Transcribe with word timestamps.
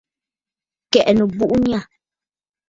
Kɛ̀ʼɛ 0.91 1.11
nɨbuʼu 1.13 1.55
nyâ. 1.63 1.79